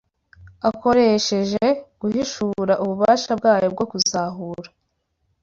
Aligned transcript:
akoresheje 0.69 1.65
guhishura 2.01 2.73
ububasha 2.83 3.31
bwayo 3.39 3.67
bwo 3.73 3.85
kuzahura 3.91 4.69